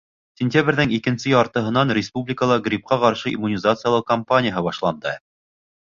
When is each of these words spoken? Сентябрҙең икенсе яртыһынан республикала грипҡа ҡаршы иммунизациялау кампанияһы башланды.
Сентябрҙең 0.39 0.93
икенсе 0.97 1.33
яртыһынан 1.33 1.95
республикала 1.99 2.59
грипҡа 2.71 2.99
ҡаршы 3.07 3.37
иммунизациялау 3.37 4.11
кампанияһы 4.13 4.69
башланды. 4.71 5.19